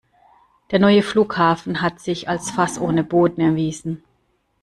Der 0.71 0.79
neue 0.79 1.03
Flughafen 1.03 1.79
hat 1.83 1.99
sich 1.99 2.27
als 2.27 2.49
Fass 2.49 2.79
ohne 2.79 3.03
Boden 3.03 3.39
erwiesen. 3.39 4.01